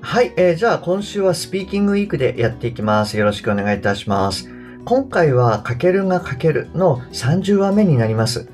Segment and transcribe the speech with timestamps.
[0.00, 4.56] はい、えー、じゃあ今週はスピーキングウィークでやっていきますよろしくお願いいたします
[4.86, 8.48] 今回はかけるがかけるの30話目になります。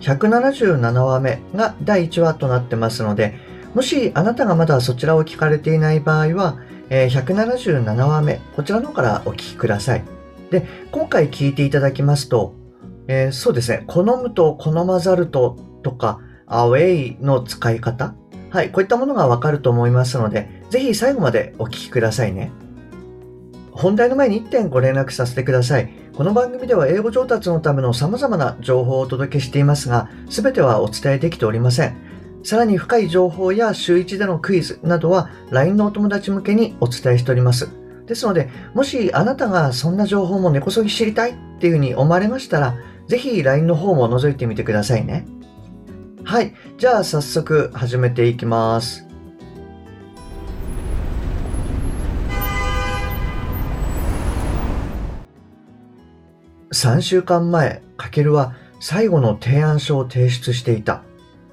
[0.00, 3.38] 177話目が第1話となってますので、
[3.74, 10.04] もしあなたがまだそちらを聞かれていない場合は、えー、177話目、こちらの方からお聞きください。
[10.50, 12.52] で、今回聞いていただきますと、
[13.06, 18.14] えー、そうですね、好むと好まざるととか、アウェイの使い方、
[18.50, 22.50] はい、こういったものがわかると思いますので、ぜひ最後までお聞きくださいね。
[23.72, 25.90] 本題の前に1点ご連絡させてください。
[26.14, 31.96] この番組では英語上達のための様々な情報をお届けしていますが、すべてはお伝えできておりません。
[32.42, 37.70] さらに深い情報や週1でのクイズなどは LINE のお友達向けにお伝えしております。
[38.06, 42.74] ですので、もしあなたがそんな情報も根こそぎ知りたいっていうふうに思われましたら、
[43.06, 45.26] ぜひ LINE の方も覗いてみてくださいね。
[46.24, 46.54] はい。
[46.76, 49.07] じゃあ早速始めていきます。
[56.70, 61.02] 3週間前、かけるは最後の提案書を提出していた。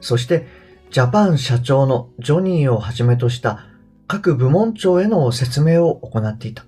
[0.01, 0.45] そして、
[0.91, 3.65] ジャパン社長のジョニーをはじめとした
[4.07, 6.65] 各部門長への説明を行っていた。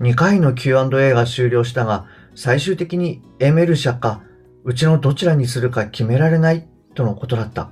[0.00, 4.22] 2回の Q&A が終了したが、最終的にエメル社か、
[4.64, 7.70] うちのどちらにするか決められないとのことだった。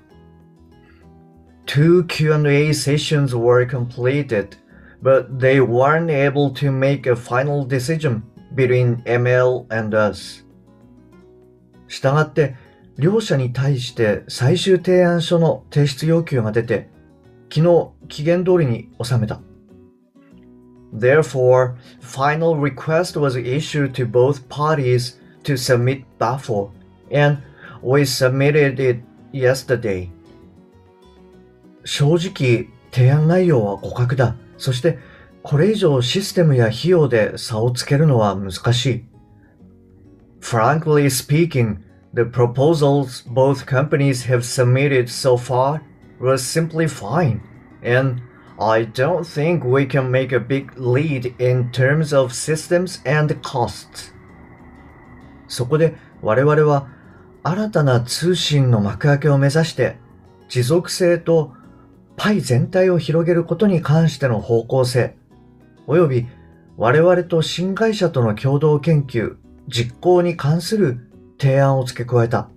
[1.66, 4.50] Two Q&A sessions were completed,
[5.02, 8.22] but they weren't able to make a final decision
[8.54, 10.44] between ML and us
[11.88, 12.56] したがって
[12.98, 16.88] 両者に対して最終提案書の提出要求が出て
[17.52, 19.40] 昨日期限通りに収めた
[20.94, 26.70] Therefore, final request was issued to both parties to submit BAFO
[27.10, 27.38] and
[27.82, 29.00] we submitted it
[29.32, 30.08] yesterday
[31.84, 34.98] 正直提案内容は互角だそして
[35.46, 39.04] これ以上システムや費用で差をつけるのは難しい。
[40.40, 41.76] Frankly speaking,
[42.12, 45.82] the proposals both companies have submitted so far
[46.18, 47.40] were simply fine,
[47.80, 48.20] and
[48.58, 54.12] I don't think we can make a big lead in terms of systems and costs.
[55.46, 56.88] そこで我々は
[57.44, 59.96] 新たな通信の幕開けを目指して
[60.48, 61.52] 持続性と
[62.16, 65.16] パイ全体を広げることに関しての方向性、
[65.87, 66.27] および
[66.77, 69.35] 我々と新会社との共同研究、
[69.67, 72.49] 実行に関する提案を付け加えた。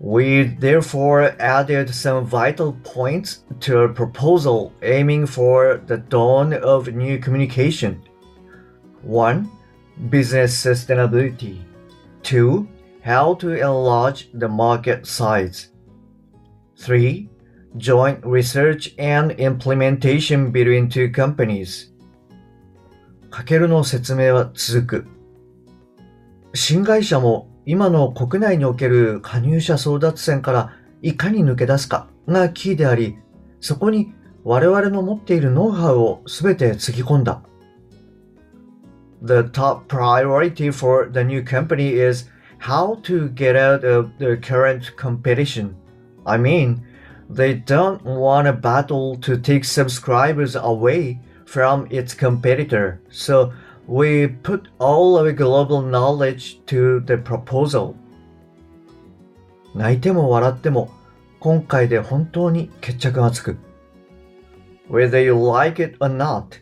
[0.00, 7.18] We therefore added some vital points to a proposal aiming for the dawn of new
[7.18, 8.00] communication.
[9.02, 9.48] 1.
[10.08, 11.62] Business sustainability.
[12.22, 12.66] 2.
[13.02, 15.68] How to enlarge the market size.
[16.76, 17.28] 3.
[17.77, 21.91] Joint research and implementation between two companies
[23.29, 25.07] かけるの説明は続く。
[26.53, 33.17] 新会社も今の国内における加入者争奪戦からいかに抜け出すかがキーであり、
[33.59, 34.13] そこに
[34.43, 37.41] 我々の持っているノウハウをすべてつぎ込んだ。
[39.23, 42.29] The top priority for the new company is
[42.59, 45.73] how to get out of the current competition.
[46.25, 46.83] I mean,
[47.30, 53.52] They don't want a battle to take subscribers away from its competitor, so
[53.86, 57.94] we put all our global knowledge to the proposal.
[59.74, 60.90] 泣いても笑っても
[61.40, 63.56] 今回で本当に決着がつく。
[64.90, 66.60] Whether you like it or not,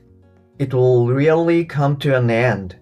[0.59, 2.77] it will really come to an end.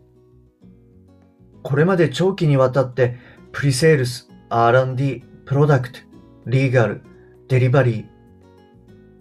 [1.63, 3.17] これまで長期にわたって
[3.53, 6.01] プリセールス、R&D、プロダクト、
[6.47, 7.03] リーガル、
[7.50, 8.06] デリバリー、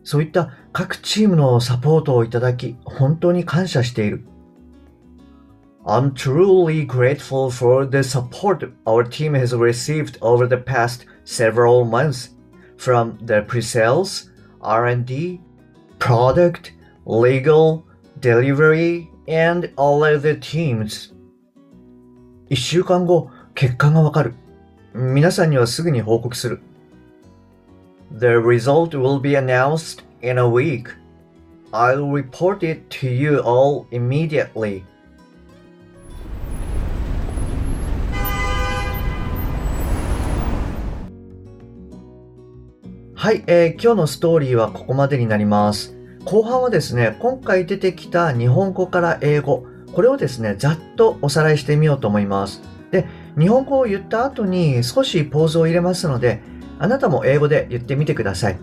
[0.04, 4.25] そういった各チームのサポートをいただき、本当に感謝している。
[5.84, 12.36] I'm truly grateful for the support our team has received over the past several months
[12.76, 15.40] from the pre-sales, R&D,
[15.98, 16.72] product,
[17.06, 17.84] legal,
[18.20, 21.14] delivery, and all other teams.
[22.50, 24.34] 一週間後、結果がわかる。
[24.94, 26.60] 皆さんにはすぐに報告する。
[28.10, 30.88] The result will be announced in a week.
[31.72, 34.82] I'll report it to you all immediately.
[43.14, 45.94] はい、えー、今日のストーリーはここまでになります。
[46.25, 52.62] 後半はですね、今回出てきた日本語から英語、これをですね、ざっとおさらいしてみようと思います。
[52.90, 53.06] で、
[53.38, 56.40] 日本語を言った後に少しポーズを入れますので、
[56.78, 58.58] あなたも英語で言ってみてください。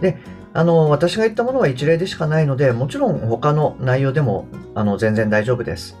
[0.00, 0.18] で、
[0.52, 5.96] あの、私が言ったものは一例でしかないので、もちろん他の内容でも、あの、全然大丈夫です。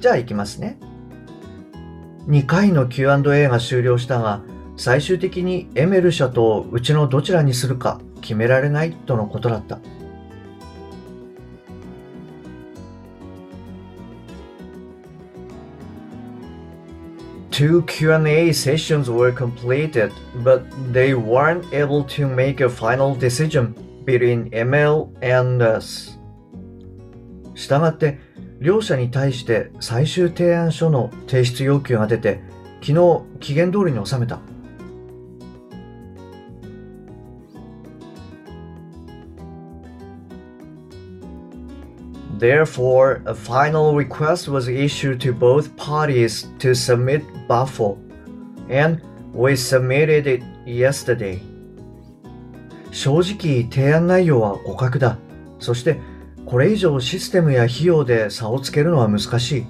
[0.00, 0.78] じゃあ行きますね。
[2.28, 4.42] 2回の Q&A が終了したが、
[4.76, 9.78] 最終的にエメル社とうちのどちらにするか決められないとのことだった。
[17.58, 20.12] Two Q&A sessions were completed,
[20.44, 20.62] but
[20.92, 23.74] they weren't able to make a final decision
[24.04, 26.16] between ML and us.
[27.56, 28.20] したがって、
[28.60, 32.40] 両者に対して最終提案書の提出要求が出て、
[32.80, 34.38] 昨日期限通りに収めた。
[42.37, 47.97] Therefore, a final request was issued to both parties to submit Buffo,
[48.69, 49.01] and
[49.33, 51.39] we submitted it yesterday.
[52.91, 55.17] 正直提案内容は互角だ。
[55.59, 55.99] そして
[56.45, 59.65] これ以上システムや費用で差をつけるのは難しい。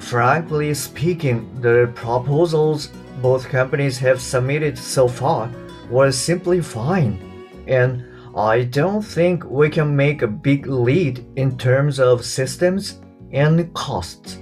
[0.00, 5.49] Frankly speaking, the proposals both companies have submitted so far
[5.89, 7.19] was simply fine,
[7.67, 8.03] and
[8.35, 13.01] I don't think we can make a big lead in terms of systems
[13.31, 14.39] and costs.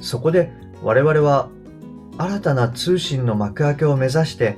[0.00, 0.50] そこで
[0.82, 1.48] 我々は
[2.18, 4.56] 新たな通信の幕開けを目指して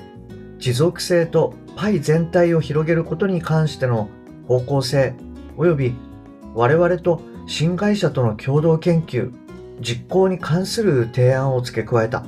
[0.58, 4.08] 持続性とパイ全体を広げることに関しての
[4.46, 5.14] 方向性
[5.56, 5.94] 及び
[6.54, 9.32] 我々と新会社との共同研究
[9.80, 12.24] 実行に関する提案を付け加えた。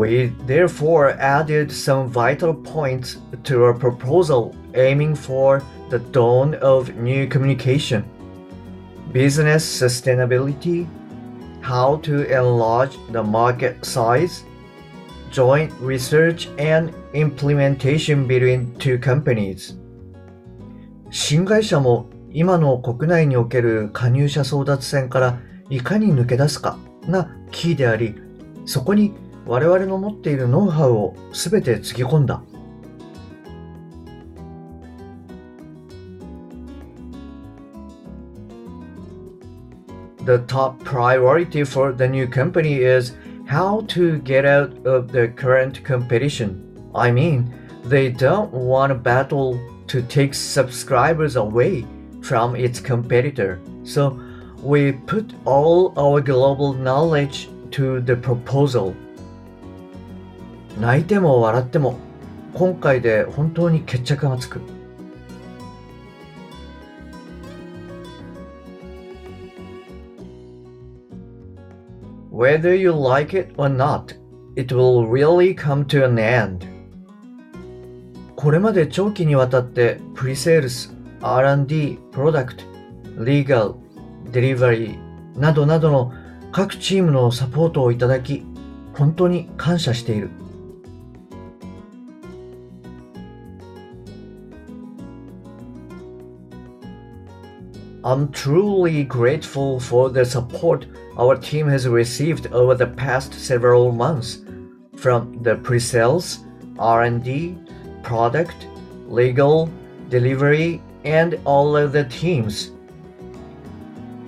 [0.00, 7.28] We therefore added some vital points to our proposal aiming for the dawn of new
[7.28, 8.04] communication,
[9.12, 10.86] business sustainability,
[11.60, 14.44] how to enlarge the market size,
[15.30, 19.76] joint research and implementation between two companies.
[21.10, 25.38] 新会社も今の国内における加入者争奪戦から
[25.70, 28.14] いかに抜け出すかがキーであり、
[28.66, 29.14] そこに
[29.46, 32.42] 我々の持っているノウハウをすべてつぎ込んだ。
[40.24, 43.14] The top priority for the new company is
[43.46, 46.60] how to get out of the current competition.
[46.92, 47.52] I mean,
[47.84, 49.56] they don't want a battle
[49.86, 51.86] to take subscribers away
[52.22, 53.60] from its competitor.
[53.84, 54.18] So
[54.60, 58.96] we put all our global knowledge to the proposal.
[60.81, 61.99] 泣いても笑っても
[62.55, 64.59] 今回で本当に決着がつく。
[72.31, 74.15] Whether you like it or not,
[74.55, 76.65] it will really come to an end.
[78.35, 82.63] これまで長期にわたってプリセールス、R&D、プロダクト、
[83.23, 83.75] リーガル、
[84.31, 86.11] デリバリーなどなどの
[86.51, 88.43] 各チームのサポートをいただき、
[88.95, 90.40] 本当に感謝している。
[98.04, 100.86] I'm truly grateful for the support
[101.18, 104.44] our team has received over the past several months
[104.96, 106.44] from the pre-sales,
[106.78, 107.56] R&D,
[108.02, 108.68] product,
[109.08, 109.68] legal,
[110.08, 112.72] delivery, and all of the teams.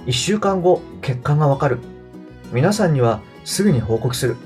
[0.07, 1.79] 1週間後、結果がわかる。
[2.53, 4.37] 皆さんにはすぐに報告する。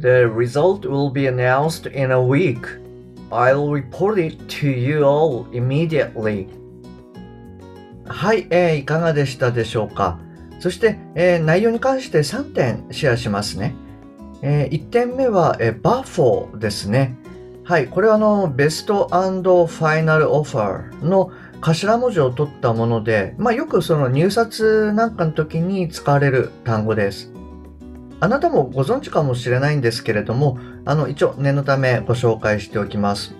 [0.00, 2.66] The result will be announced in a week.
[3.30, 6.48] I'll report it to you all immediately.
[8.06, 10.18] はい、えー、いかがでしたでしょうか？
[10.58, 13.74] そして、えー、内容に関して3点シェアしますね。
[14.42, 17.16] えー、1点目は、えー、 BAFO ですね。
[17.64, 21.30] はい、これはあの、 Best Final Offer の
[21.60, 27.32] 頭文字を取ったもので、まあ、よくその入札なんかの時に使われる単語です。
[28.20, 33.34] あなたもご存知かもしれないんですけれども、あの、一応念のためご紹介しておきます。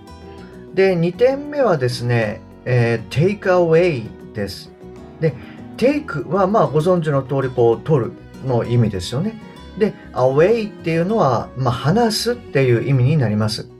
[0.75, 4.73] で、2点目はですね、えー、take away です。
[5.21, 5.35] で、
[5.77, 8.13] take はまあご存知の通りこう取る
[8.47, 9.41] の意味ですよね。
[9.79, 13.71] で、away っていうのは、まあ、話すっていう意味になります。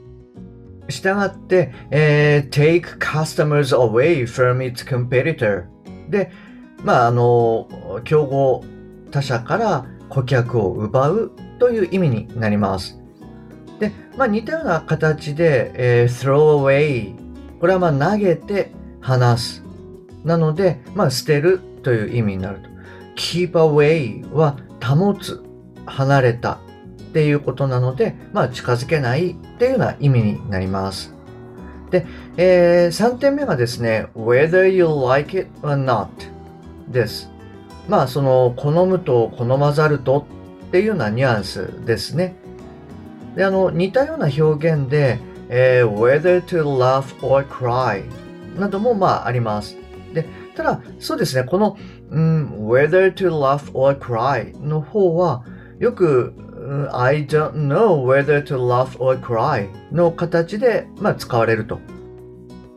[0.89, 5.65] したがって、えー、take customers away from its competitor
[6.09, 6.31] で、
[6.83, 7.69] まあ、あの、
[8.05, 8.65] 競合
[9.11, 12.99] 他社から顧客を奪うという意味になります。
[13.79, 17.15] で、まあ、似たような形で、えー、throw away
[17.61, 19.63] これはまあ投げて離す。
[20.25, 22.69] なので、まあ、捨てるという意味になると。
[23.17, 25.43] keep away は保つ、
[25.87, 26.59] 離れたっ
[27.13, 31.15] ていうことなので、まあ、近づけないっていうような意味になります。
[31.91, 36.09] で、えー、3点目がですね、whether you like it or not
[36.89, 37.31] です。
[37.89, 40.27] まあ、その、好むと好まざると
[40.69, 42.37] っていうようなニュアンスですね。
[43.35, 45.19] で、あの、似たような表現で、
[45.49, 48.05] えー、whether to laugh or cry
[48.59, 49.77] などもまああります。
[50.15, 51.77] で、ただ、そうですね、この、
[52.11, 55.45] うん、whether to laugh or cry の方は、
[55.79, 56.35] よく、
[56.93, 61.81] I don't know whether to laugh or cry の形で、まあ、使われると。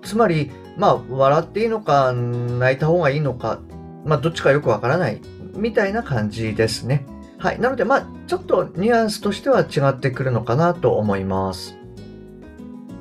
[0.04, 3.60] つまり、まあ、笑っていいのか、泣いた方がいいのか、
[4.06, 5.22] まあ、どっちかよくわからない、
[5.56, 7.06] みたいな感じですね。
[7.38, 7.60] はい。
[7.60, 11.78] なので、まあ、ちょっとニュアンスとしては違ってくるのかなと思います。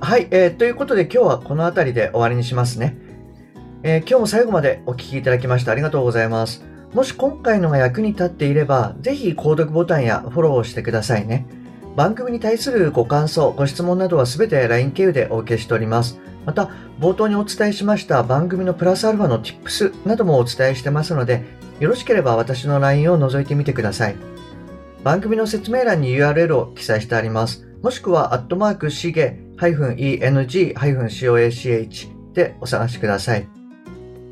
[0.01, 0.27] はい。
[0.31, 2.99] えー、ということで、今日はこの辺りで終わりにしますね。
[3.85, 6.65] えー、今日も最後までお聴きいただきましてありがとうございます。
[6.93, 11.47] もし今回のが役に立っていれば、ぜひ購読ボタンやフォローをしてくださいね。
[11.97, 16.21] 番組に対するご感想、ご質問などはすべて LINE 経由でお受けしております。
[16.45, 16.71] また、
[17.01, 21.45] 冒頭にお伝えしました番組のプラスアルファの Tips などもお伝えしてますので、
[21.81, 24.17] よろしければ私の LINE を覗いてみてください。
[25.05, 27.67] 番組の説明欄に URL を記載してあります。
[27.83, 32.03] もしくは、アットマークしげ -eng-coach
[32.35, 33.49] でお探しください。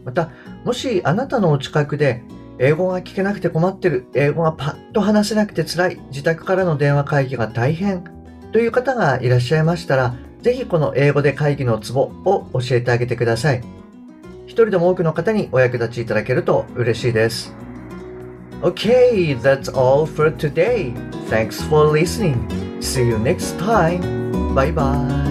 [0.04, 0.30] また、
[0.64, 2.22] もしあなたのお近くで
[2.58, 8.04] 英語が聞けなくて困ってる、英語がパッと話せなくて辛い、自宅からの電話会議が大変
[8.52, 13.62] という方がいらっしゃいましたら、ぜひこの英語で会議のツボを教えてあげてください。
[14.46, 17.54] 一人でも多くの方にお役立ちいただけると嬉しいです。
[18.62, 20.92] Okay, that's all for today.
[21.28, 22.46] Thanks for listening.
[22.80, 24.54] See you next time.
[24.54, 25.29] Bye bye.